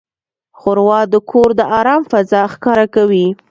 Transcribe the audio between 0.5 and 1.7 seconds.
ښوروا د کور د